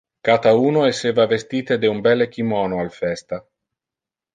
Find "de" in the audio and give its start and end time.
1.77-1.87